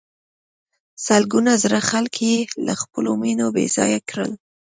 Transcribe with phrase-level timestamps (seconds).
[1.05, 4.31] سلګونه زره خلک یې له خپلو مېنو بې ځایه کړل.